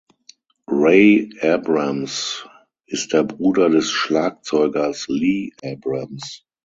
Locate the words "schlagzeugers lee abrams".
3.91-6.43